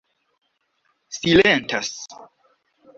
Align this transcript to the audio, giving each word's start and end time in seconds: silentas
silentas 1.17 1.93